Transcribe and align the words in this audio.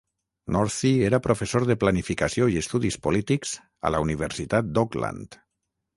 Northey 0.53 1.03
era 1.09 1.19
professor 1.25 1.67
de 1.71 1.75
Planificació 1.83 2.49
i 2.55 2.59
Estudis 2.63 2.99
polítics 3.05 3.53
a 3.89 3.93
la 3.97 4.03
Universitat 4.07 4.73
d"Auckland. 4.79 5.43